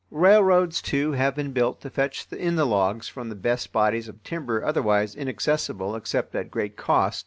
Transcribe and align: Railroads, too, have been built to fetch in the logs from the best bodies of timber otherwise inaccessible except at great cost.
Railroads, 0.09 0.81
too, 0.81 1.11
have 1.11 1.35
been 1.35 1.51
built 1.51 1.79
to 1.81 1.89
fetch 1.91 2.25
in 2.31 2.55
the 2.55 2.65
logs 2.65 3.07
from 3.07 3.29
the 3.29 3.35
best 3.35 3.71
bodies 3.71 4.07
of 4.07 4.23
timber 4.23 4.65
otherwise 4.65 5.13
inaccessible 5.13 5.95
except 5.95 6.33
at 6.33 6.49
great 6.49 6.75
cost. 6.75 7.19